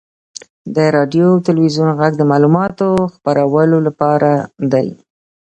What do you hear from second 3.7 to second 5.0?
لپاره دی.